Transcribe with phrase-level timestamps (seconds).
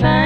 [0.00, 0.25] find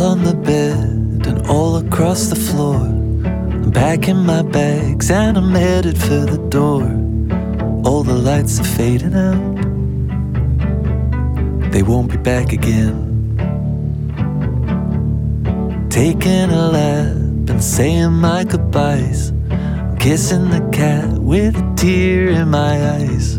[0.00, 2.76] on the bed and all across the floor.
[2.76, 6.82] I'm packing my bags and I'm headed for the door.
[7.84, 9.56] All the lights are fading out.
[11.72, 13.06] They won't be back again.
[15.90, 19.30] Taking a lap and saying my goodbyes.
[19.50, 23.38] I'm kissing the cat with a tear in my eyes.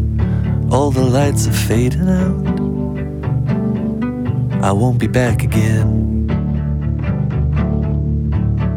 [0.72, 2.60] All the lights are fading out.
[4.64, 6.19] I won't be back again.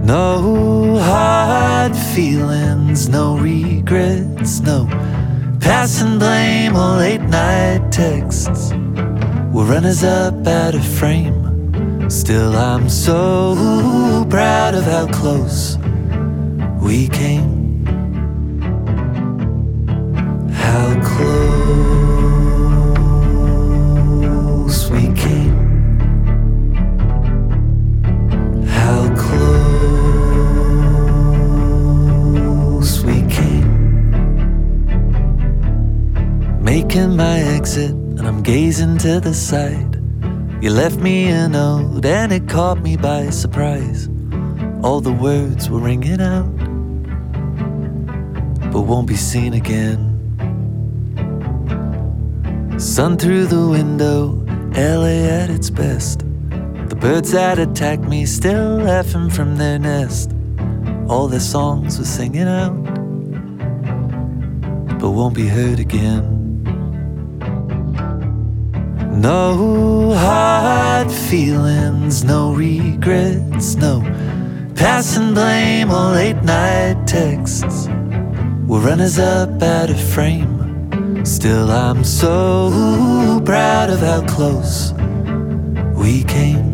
[0.03, 4.88] No hard feelings, no regrets, no
[5.61, 8.73] passing blame or late night texts.
[9.53, 12.11] We're runners up out of frame.
[12.11, 15.79] Still, I'm so proud of how close
[16.81, 17.62] we came.
[36.92, 39.96] Making my exit, and I'm gazing to the side.
[40.61, 44.11] You left me a note, and it caught me by surprise.
[44.83, 46.55] All the words were ringing out,
[48.70, 50.00] but won't be seen again.
[52.78, 54.44] Sun through the window,
[54.76, 56.18] LA at its best.
[56.90, 60.35] The birds that attacked me still laughing from their nest.
[61.09, 62.76] All their songs were singing out,
[65.00, 66.32] but won't be heard again.
[69.22, 74.00] No hard feelings, no regrets, no
[74.74, 77.87] passing blame or late night texts.
[78.66, 81.24] We're runners up out of frame.
[81.24, 84.92] Still, I'm so proud of how close
[85.94, 86.71] we came.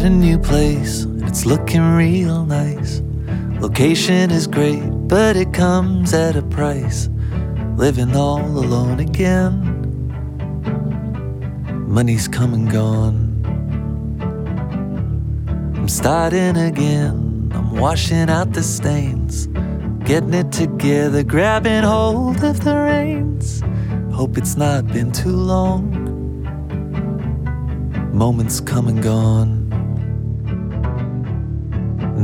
[0.00, 3.02] Got a new place, and it's looking real nice.
[3.60, 7.10] Location is great, but it comes at a price.
[7.76, 9.52] Living all alone again.
[11.86, 13.18] Money's come and gone.
[15.76, 17.52] I'm starting again.
[17.54, 19.48] I'm washing out the stains.
[20.06, 23.62] Getting it together, grabbing hold of the reins.
[24.14, 26.00] Hope it's not been too long
[28.12, 29.59] moments come and gone.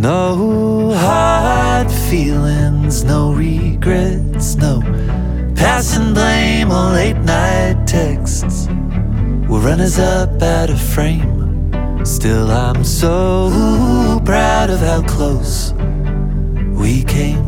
[0.06, 4.80] No hard feelings, no regrets, no
[5.56, 8.68] passing blame or late night texts.
[9.48, 12.04] We're runners up out of frame.
[12.04, 15.72] Still, I'm so proud of how close
[16.80, 17.45] we came.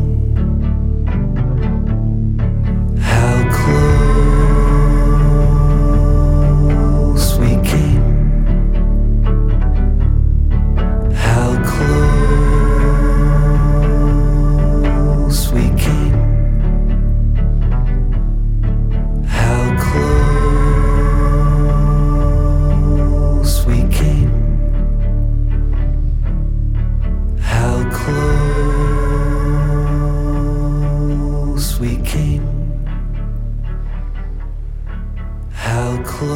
[35.89, 36.29] How close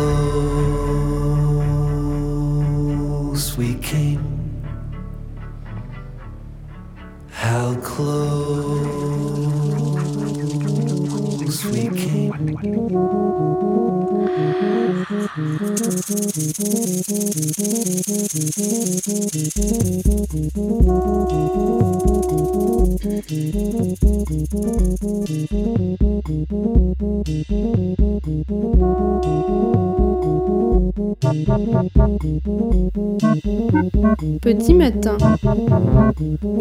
[3.56, 4.26] we came.
[7.30, 8.34] How close
[11.66, 12.34] we came.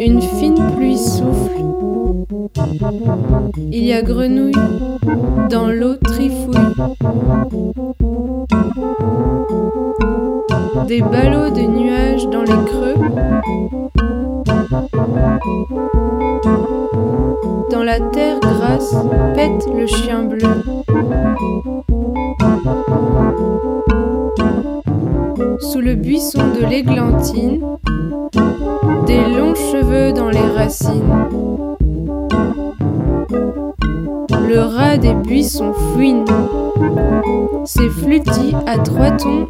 [0.03, 1.63] Une fine pluie souffle.
[3.71, 4.51] Il y a grenouille
[5.49, 6.55] dans l'eau trifouille.
[10.87, 12.95] Des ballots de nuages dans les creux.
[17.71, 18.95] Dans la terre grasse
[19.35, 20.63] pète le chien bleu.
[25.59, 27.61] Sous le buisson de l'églantine,
[35.33, 36.25] des buissons fouine,
[37.65, 39.47] ses flûtis à trois tons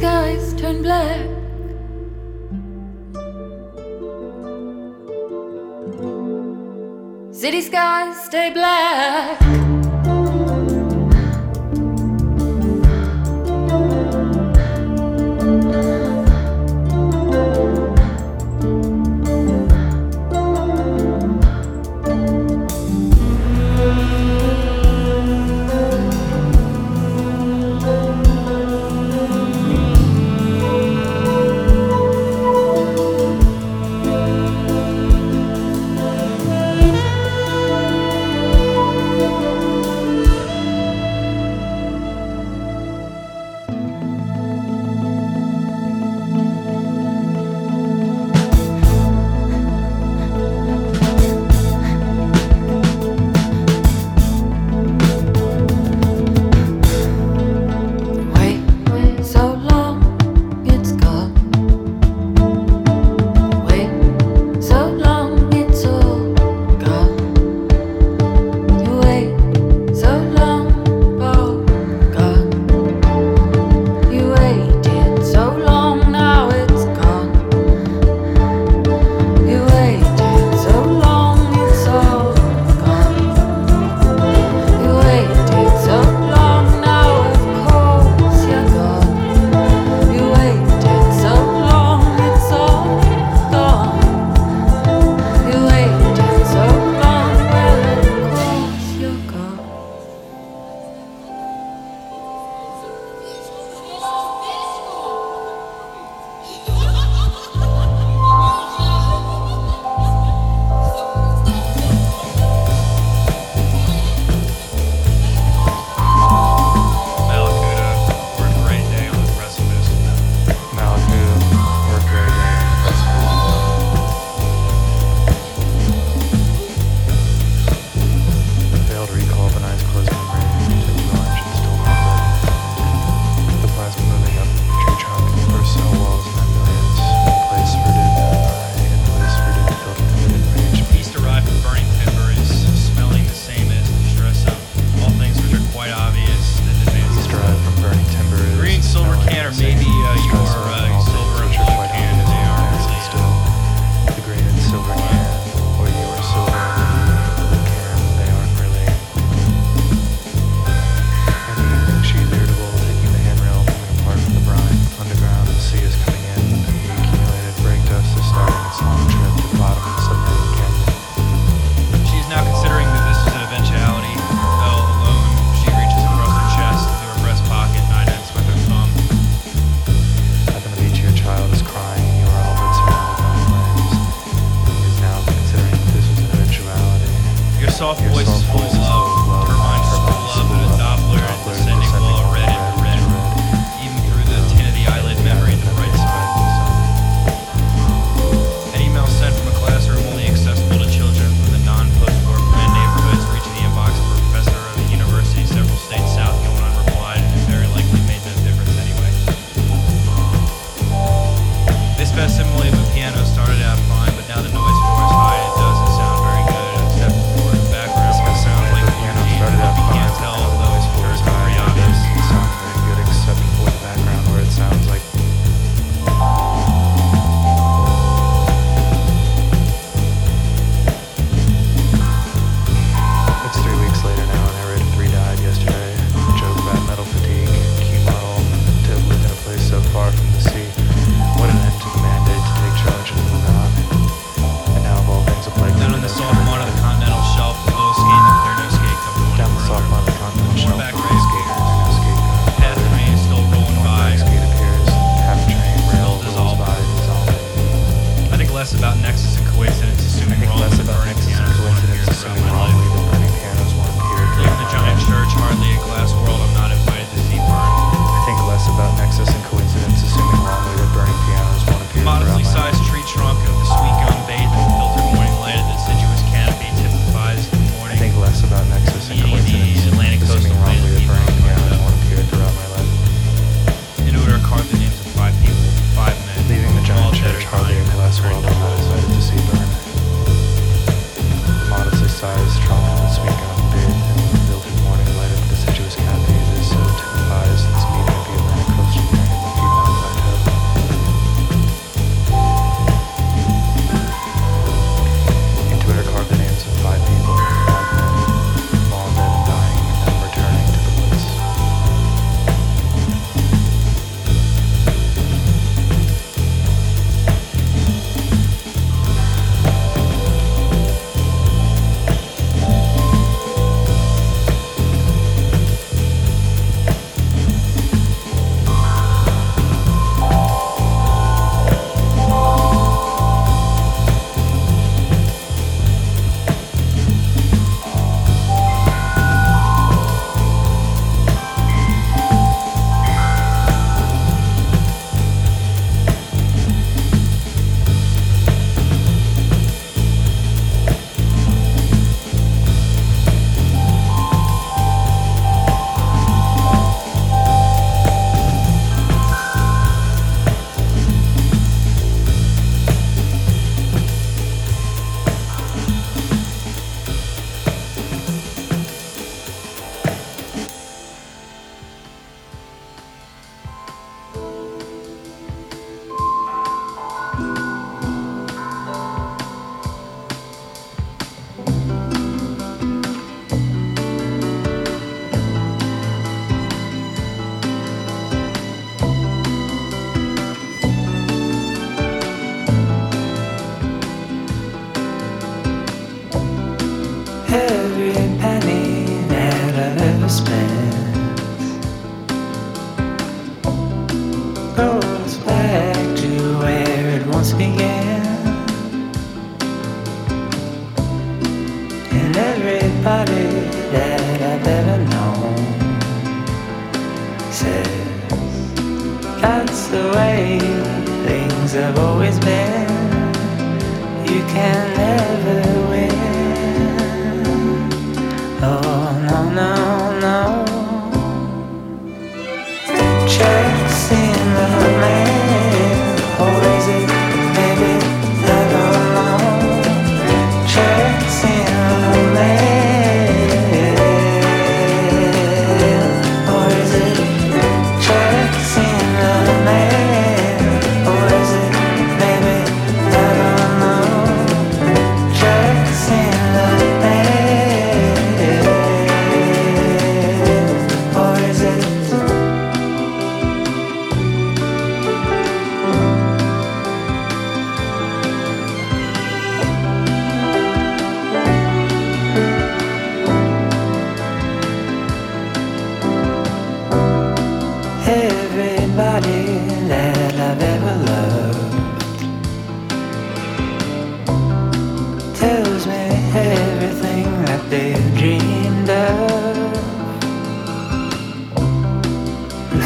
[0.00, 1.20] skies turn black.
[7.32, 9.59] City skies stay black.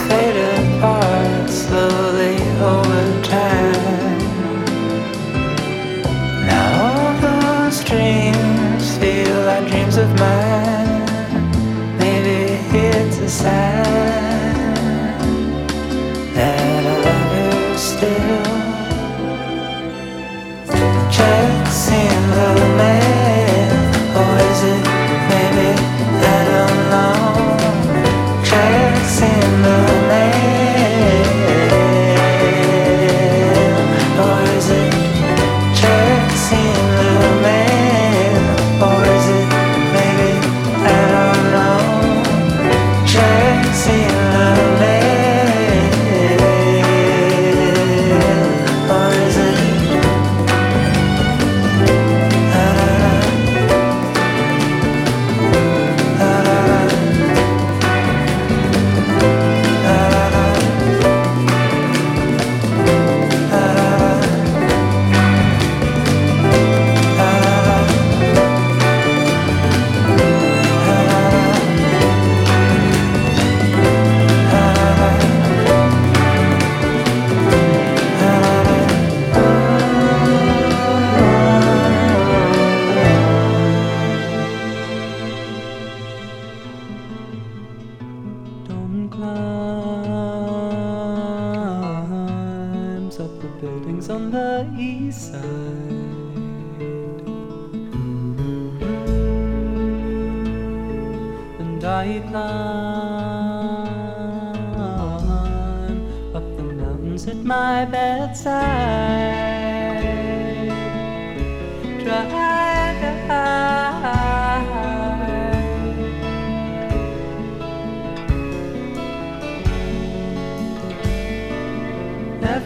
[0.04, 0.43] We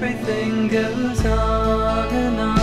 [0.09, 2.58] Everything goes on and on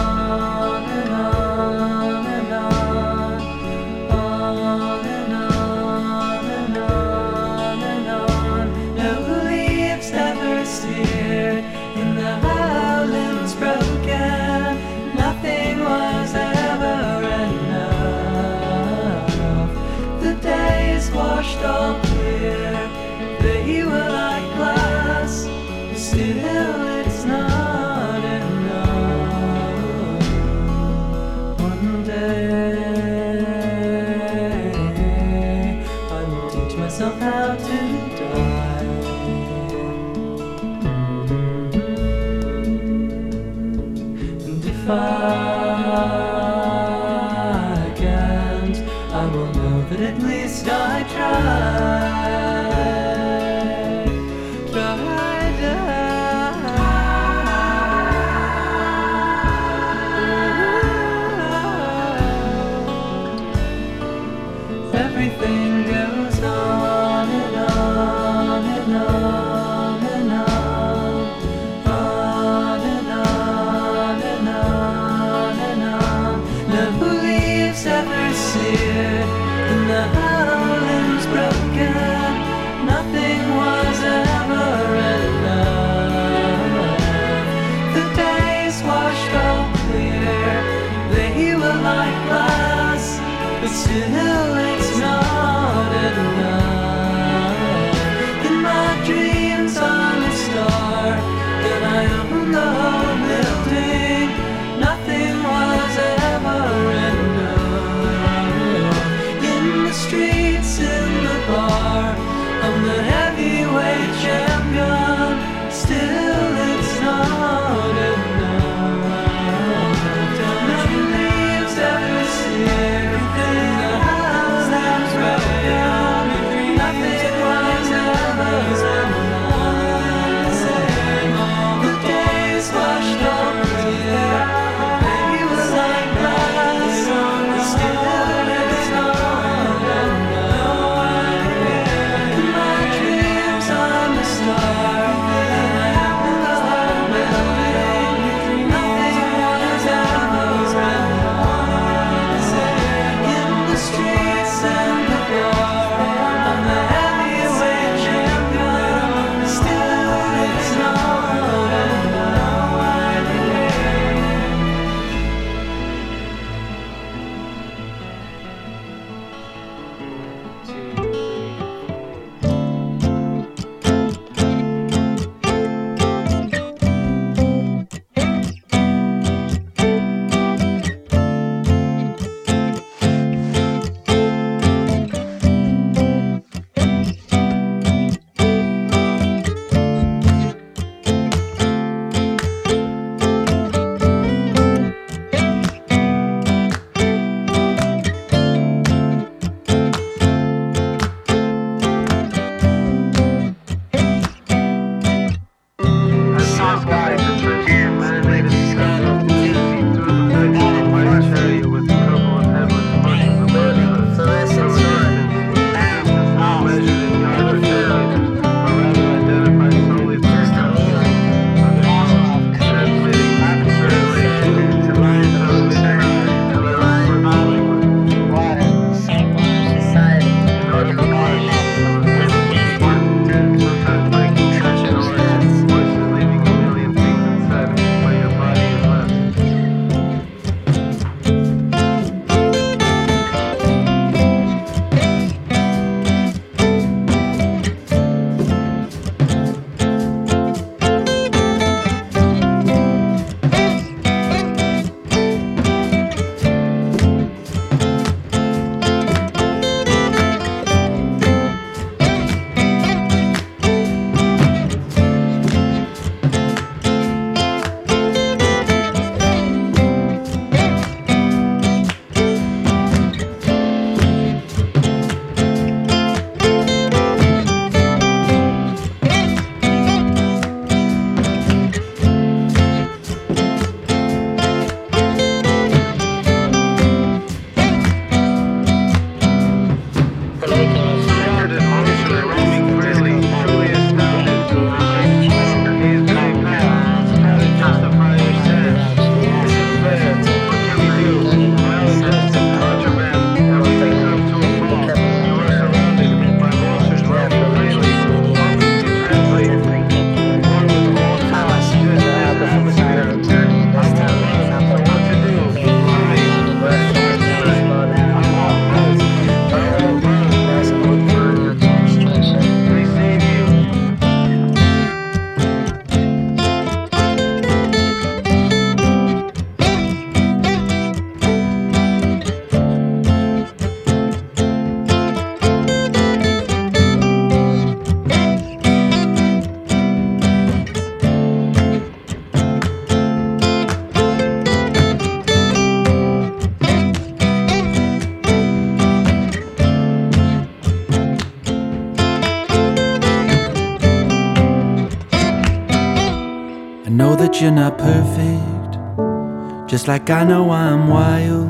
[357.46, 361.48] you're not perfect, just like I know I'm wild.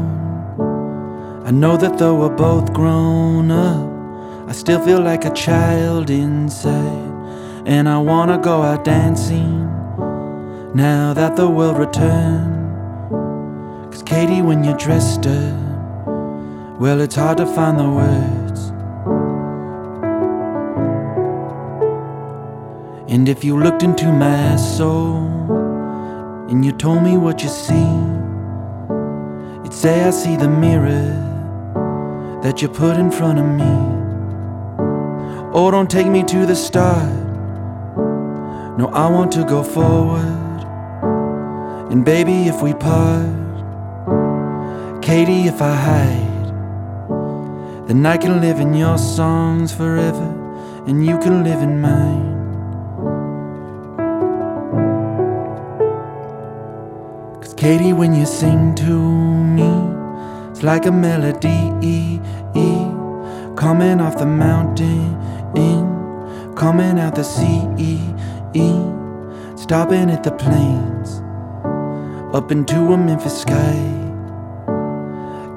[1.47, 7.13] I know that though we're both grown up, I still feel like a child inside.
[7.65, 9.67] And I wanna go out dancing
[10.75, 12.73] now that the world returned.
[13.93, 18.61] Cause Katie, when you're dressed up, well, it's hard to find the words.
[23.07, 25.64] And if you looked into my soul
[26.49, 27.89] and you told me what you see,
[29.63, 31.23] you'd say I see the mirror
[32.43, 33.63] that you put in front of me.
[35.57, 37.11] Oh, don't take me to the start.
[38.77, 40.61] No, I want to go forward.
[41.91, 43.25] And baby, if we part,
[45.01, 46.35] Katie, if I hide,
[47.87, 50.27] then I can live in your songs forever,
[50.85, 52.34] and you can live in mine.
[57.65, 59.71] Katie, when you sing to me,
[60.51, 62.21] it's like a melody
[63.57, 65.17] coming off the mountain,
[65.55, 67.63] in, coming out the sea,
[69.57, 71.23] stopping at the plains,
[72.35, 73.73] up into a Memphis sky.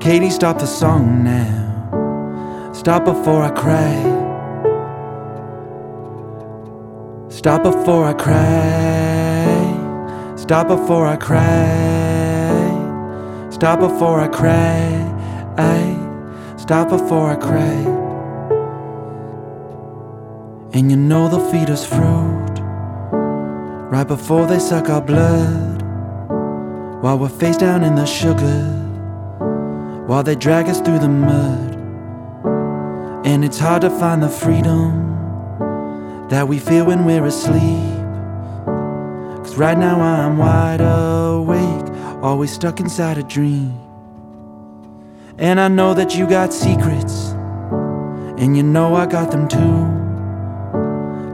[0.00, 2.72] Katie, stop the song now.
[2.72, 3.98] Stop before I cry.
[7.28, 9.76] Stop before I cry.
[10.38, 11.97] Stop before I cry.
[13.58, 14.86] Stop before I cry.
[15.58, 17.78] I stop before I cry.
[20.74, 22.60] And you know they'll feed us fruit
[23.90, 25.82] right before they suck our blood
[27.02, 28.78] while we're face down in the sugar
[30.06, 31.74] while they drag us through the mud.
[33.26, 35.16] And it's hard to find the freedom
[36.28, 38.06] that we feel when we're asleep.
[39.42, 41.67] Cause right now I'm wide awake,
[42.22, 43.78] always stuck inside a dream.
[45.38, 47.30] And I know that you got secrets,
[48.38, 49.96] and you know I got them too.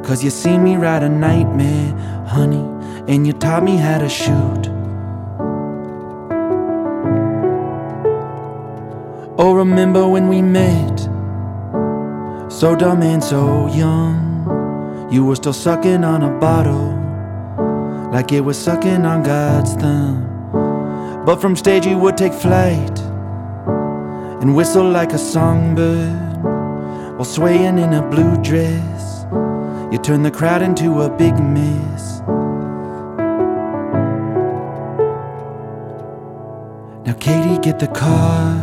[0.06, 1.92] Cause you seen me ride a nightmare,
[2.26, 2.66] honey,
[3.08, 4.68] and you taught me how to shoot.
[9.38, 11.00] Oh, remember when we met?
[12.52, 15.08] So dumb and so young.
[15.10, 16.92] You were still sucking on a bottle,
[18.12, 20.33] like it was sucking on God's thumb.
[21.24, 22.98] But from stage, you would take flight
[24.42, 26.42] and whistle like a songbird
[27.16, 29.24] while swaying in a blue dress.
[29.90, 32.20] You turn the crowd into a big mess.
[37.06, 38.56] Now, Katie, get the car.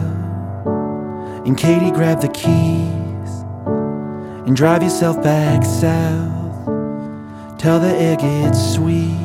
[1.45, 3.32] And Katie, grab the keys
[4.45, 6.68] and drive yourself back south.
[7.57, 9.18] Till the air gets sweet.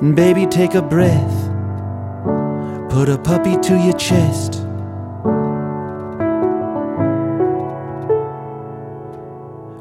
[0.00, 1.47] And baby, take a breath.
[2.90, 4.52] Put a puppy to your chest.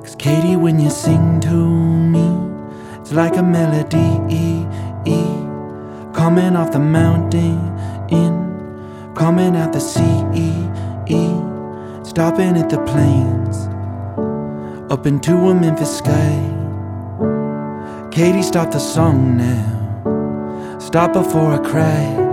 [0.03, 2.27] Cause Katie, when you sing to me,
[2.99, 4.65] it's like a melody E,
[5.05, 5.23] E.
[6.13, 7.57] coming off the mountain,
[8.09, 10.17] in, coming out the sea
[12.17, 13.67] stopping at the plains,
[14.91, 16.33] up into a Memphis sky.
[18.09, 20.79] Katie, stop the song now.
[20.79, 22.26] Stop before I cry.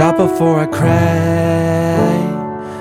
[0.00, 1.98] Stop before I cry.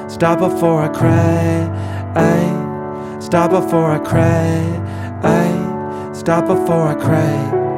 [0.08, 1.68] Stop before I cry.
[2.16, 4.80] I stop before I cry.
[5.22, 7.69] I stop before I cry.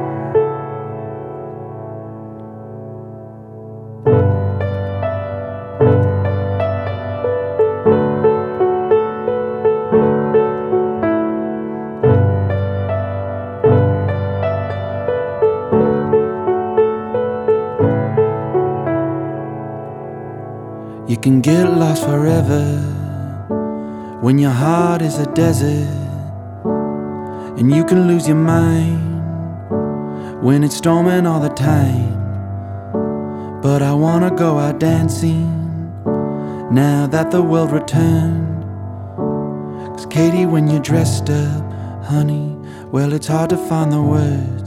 [25.12, 25.88] Is a desert,
[27.58, 29.10] and you can lose your mind
[30.42, 32.12] when it's storming all the time.
[33.60, 35.50] But I wanna go out dancing
[36.70, 38.64] now that the world returned.
[39.94, 41.62] Cause Katie, when you're dressed up,
[42.04, 42.56] honey,
[42.90, 44.61] well, it's hard to find the words.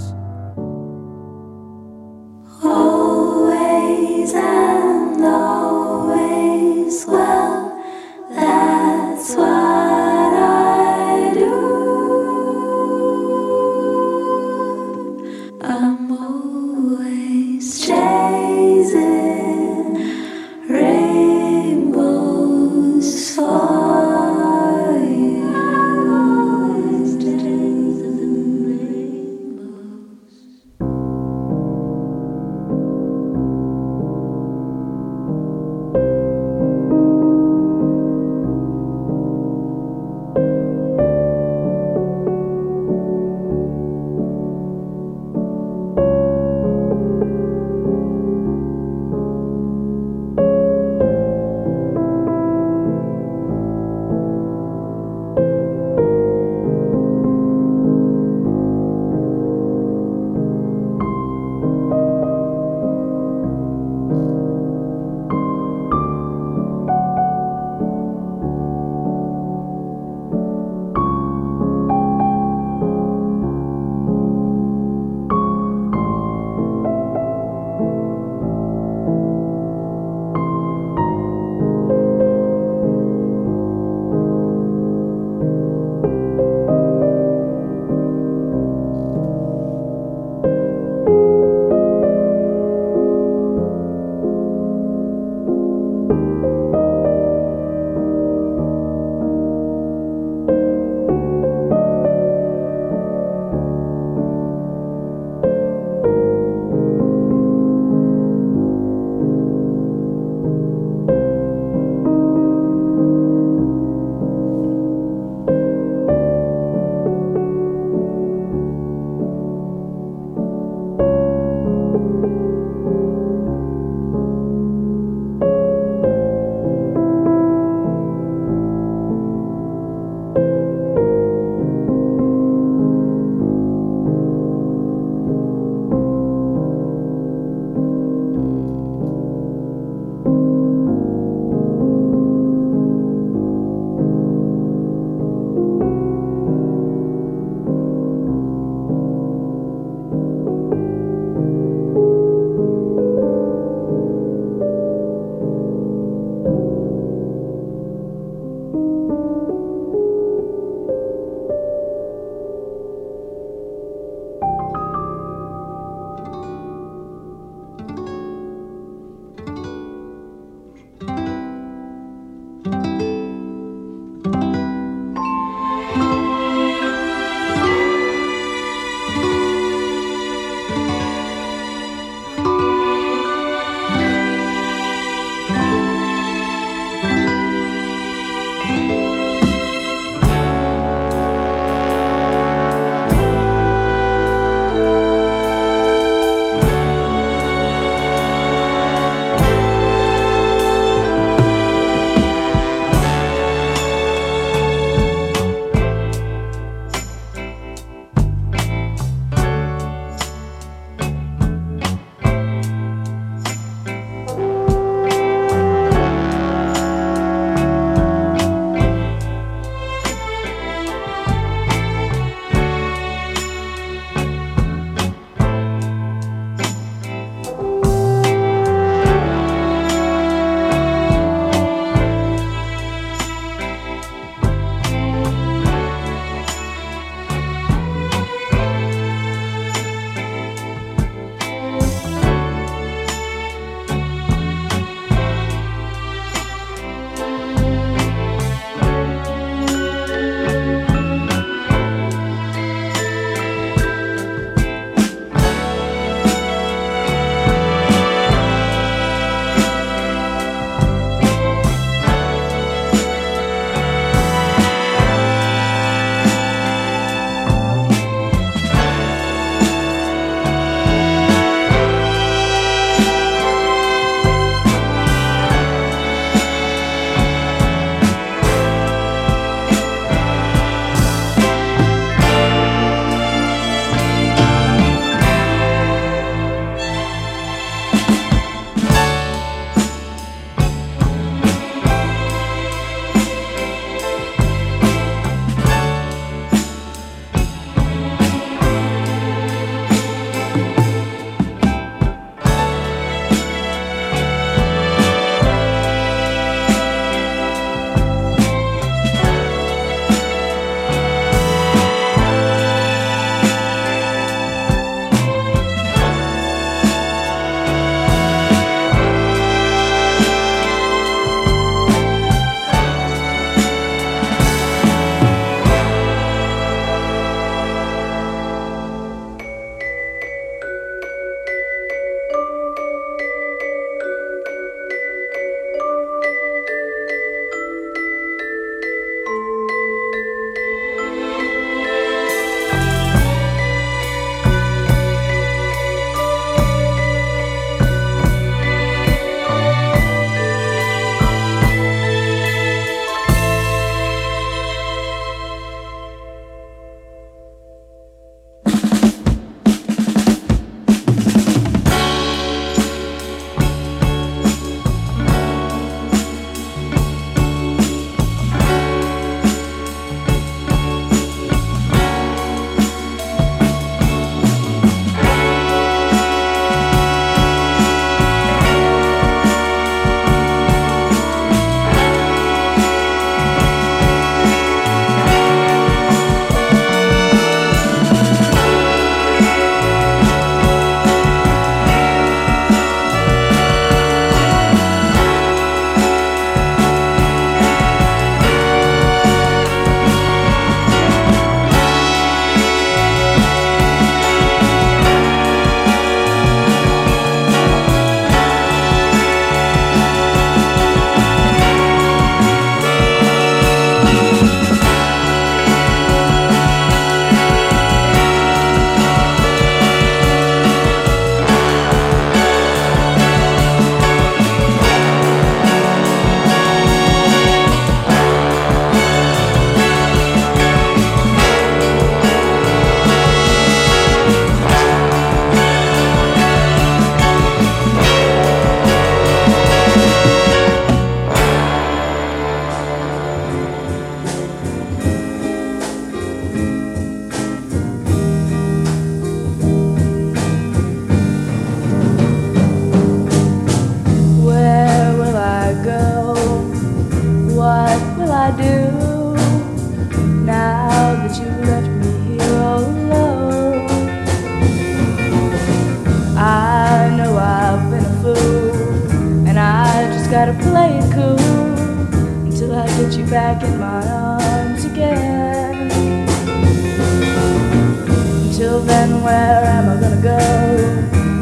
[479.25, 480.37] Where am I gonna go?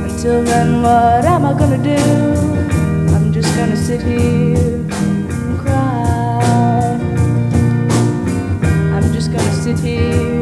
[0.08, 2.02] Until then, what am I gonna do?
[3.14, 6.98] I'm just gonna sit here and cry.
[8.96, 10.33] I'm just gonna sit here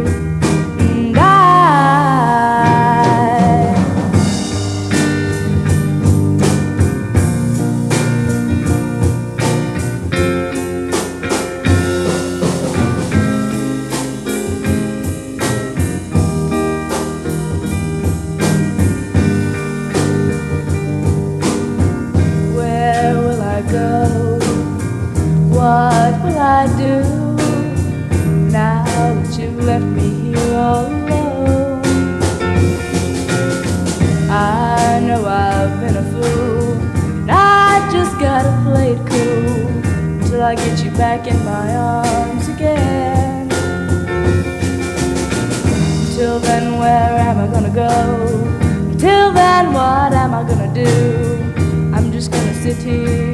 [41.01, 43.49] back in my arms again.
[46.13, 47.89] Till then, where am I gonna go?
[48.99, 50.93] Till then, what am I gonna do?
[51.95, 53.30] I'm just gonna sit here